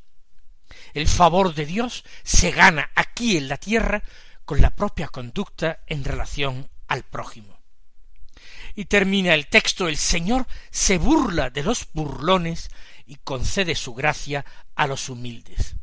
El 0.95 1.09
favor 1.09 1.55
de 1.55 1.67
Dios 1.67 2.05
se 2.23 2.51
gana 2.51 2.91
aquí 2.95 3.37
en 3.37 3.49
la 3.49 3.57
tierra 3.57 4.03
con 4.45 4.61
la 4.61 4.75
propia 4.75 5.09
conducta 5.09 5.81
en 5.87 6.05
relación 6.05 6.69
al 6.89 7.05
prójimo. 7.05 7.61
Y 8.75 8.87
termina 8.87 9.35
el 9.35 9.49
texto 9.49 9.89
el 9.89 9.97
Señor 9.97 10.47
se 10.71 10.99
burla 10.99 11.51
de 11.51 11.63
los 11.63 11.89
burlones 11.93 12.71
y 13.07 13.17
concede 13.17 13.75
su 13.75 13.95
gracia 13.95 14.45
a 14.75 14.87
los 14.87 15.09
humildes. 15.09 15.77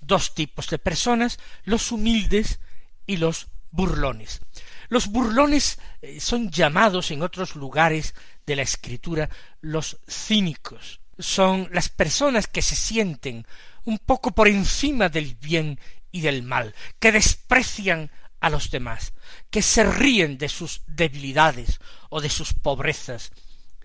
Dos 0.00 0.34
tipos 0.34 0.68
de 0.68 0.78
personas, 0.78 1.38
los 1.64 1.92
humildes 1.92 2.60
y 3.06 3.16
los 3.18 3.48
burlones. 3.70 4.40
Los 4.88 5.08
burlones 5.08 5.78
eh, 6.00 6.20
son 6.20 6.50
llamados 6.50 7.10
en 7.10 7.22
otros 7.22 7.56
lugares 7.56 8.14
de 8.46 8.56
la 8.56 8.62
escritura 8.62 9.28
los 9.60 9.98
cínicos. 10.08 11.00
Son 11.18 11.68
las 11.72 11.88
personas 11.88 12.46
que 12.46 12.62
se 12.62 12.76
sienten 12.76 13.46
un 13.88 13.98
poco 13.98 14.32
por 14.32 14.48
encima 14.48 15.08
del 15.08 15.34
bien 15.34 15.80
y 16.12 16.20
del 16.20 16.42
mal, 16.42 16.74
que 16.98 17.10
desprecian 17.10 18.10
a 18.38 18.50
los 18.50 18.70
demás, 18.70 19.14
que 19.48 19.62
se 19.62 19.82
ríen 19.82 20.36
de 20.36 20.50
sus 20.50 20.82
debilidades 20.86 21.80
o 22.10 22.20
de 22.20 22.28
sus 22.28 22.52
pobrezas, 22.52 23.32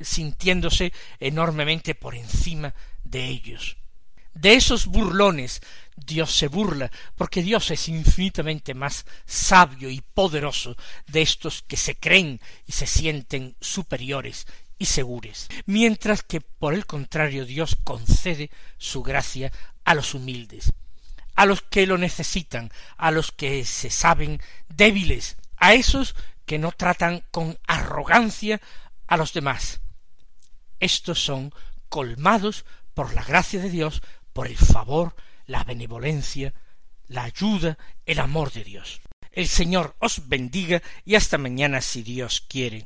sintiéndose 0.01 0.91
enormemente 1.21 1.95
por 1.95 2.15
encima 2.15 2.75
de 3.05 3.27
ellos. 3.29 3.77
De 4.33 4.55
esos 4.55 4.87
burlones 4.87 5.61
Dios 5.95 6.35
se 6.35 6.49
burla, 6.49 6.91
porque 7.15 7.41
Dios 7.41 7.71
es 7.71 7.87
infinitamente 7.87 8.73
más 8.73 9.05
sabio 9.25 9.89
y 9.89 10.01
poderoso 10.01 10.75
de 11.07 11.21
estos 11.21 11.61
que 11.61 11.77
se 11.77 11.95
creen 11.95 12.41
y 12.65 12.73
se 12.73 12.87
sienten 12.87 13.55
superiores 13.61 14.47
y 14.77 14.85
segures, 14.85 15.47
mientras 15.65 16.23
que 16.23 16.41
por 16.41 16.73
el 16.73 16.85
contrario 16.85 17.45
Dios 17.45 17.77
concede 17.85 18.49
su 18.77 19.01
gracia 19.01 19.51
a 19.85 19.93
los 19.93 20.13
humildes, 20.13 20.73
a 21.35 21.45
los 21.45 21.61
que 21.61 21.87
lo 21.87 21.97
necesitan, 21.97 22.71
a 22.97 23.11
los 23.11 23.31
que 23.31 23.65
se 23.65 23.89
saben 23.89 24.41
débiles, 24.69 25.37
a 25.57 25.73
esos 25.73 26.15
que 26.45 26.59
no 26.59 26.71
tratan 26.71 27.23
con 27.31 27.57
arrogancia 27.67 28.61
a 29.07 29.17
los 29.17 29.33
demás. 29.33 29.81
Estos 30.79 31.23
son 31.23 31.53
colmados 31.89 32.65
por 32.93 33.13
la 33.13 33.23
gracia 33.23 33.61
de 33.61 33.69
Dios, 33.69 34.01
por 34.33 34.47
el 34.47 34.57
favor, 34.57 35.15
la 35.45 35.63
benevolencia, 35.63 36.53
la 37.07 37.23
ayuda, 37.23 37.77
el 38.05 38.19
amor 38.19 38.51
de 38.51 38.63
Dios. 38.63 39.01
El 39.31 39.47
Señor 39.47 39.95
os 39.99 40.27
bendiga 40.27 40.81
y 41.05 41.15
hasta 41.15 41.37
mañana 41.37 41.81
si 41.81 42.03
Dios 42.03 42.41
quiere. 42.47 42.85